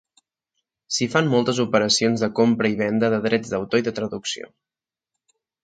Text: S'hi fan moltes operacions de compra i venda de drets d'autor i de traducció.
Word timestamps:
S'hi 0.95 1.07
fan 1.15 1.29
moltes 1.33 1.59
operacions 1.65 2.25
de 2.25 2.31
compra 2.41 2.73
i 2.73 2.79
venda 2.81 3.13
de 3.17 3.21
drets 3.29 3.55
d'autor 3.55 3.85
i 3.85 3.89
de 3.91 3.97
traducció. 4.01 4.53